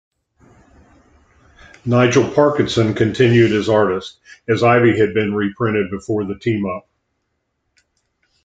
Nigel 1.85 2.27
Parkinson 2.33 2.95
continued 2.95 3.51
as 3.51 3.69
artist, 3.69 4.17
as 4.47 4.63
Ivy 4.63 4.97
had 4.99 5.13
been 5.13 5.35
reprinted 5.35 5.91
before 5.91 6.23
the 6.25 6.39
team 6.39 6.65
up. 6.65 6.87